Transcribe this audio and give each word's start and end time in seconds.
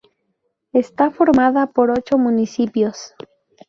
Está 0.73 1.11
formada 1.11 1.67
por 1.73 1.91
ocho 1.91 2.17
municipios. 2.17 3.13